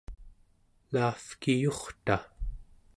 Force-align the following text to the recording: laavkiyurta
laavkiyurta 0.93 2.17